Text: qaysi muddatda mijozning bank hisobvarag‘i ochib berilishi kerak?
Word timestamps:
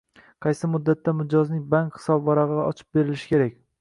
qaysi 0.45 0.69
muddatda 0.75 1.13
mijozning 1.19 1.61
bank 1.75 1.99
hisobvarag‘i 2.01 2.57
ochib 2.63 2.91
berilishi 2.99 3.31
kerak? 3.35 3.55